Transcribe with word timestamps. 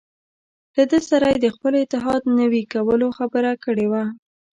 له 0.75 0.83
ده 0.91 0.99
سره 1.09 1.27
یې 1.31 1.37
د 1.41 1.47
خپل 1.55 1.73
اتحاد 1.83 2.21
نوي 2.39 2.63
کولو 2.73 3.07
خبره 3.17 3.51
کړې 3.63 3.85
وه. 3.91 4.03